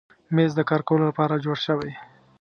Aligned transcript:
مېز 0.35 0.51
د 0.55 0.59
کار 0.69 0.81
کولو 0.87 1.03
لپاره 1.09 1.41
جوړ 1.45 1.57
شوی. 1.65 1.91